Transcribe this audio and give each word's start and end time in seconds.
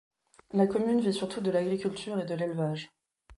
La 0.53 0.65
commune 0.65 0.99
vit 0.99 1.13
surtout 1.13 1.41
de 1.41 1.51
l'agriculture 1.51 2.17
et 2.19 2.25
de 2.25 2.33
l’élevage. 2.33 2.89